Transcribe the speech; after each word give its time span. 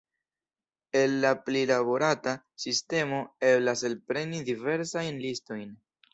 El 1.01 1.17
la 1.25 1.33
prilaborata 1.49 2.33
sistemo 2.65 3.21
eblas 3.51 3.85
elpreni 3.93 4.43
diversajn 4.51 5.23
listojn. 5.29 5.71